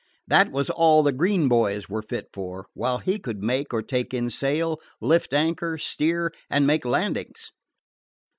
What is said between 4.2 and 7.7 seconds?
sail, lift anchor, steer, and make landings.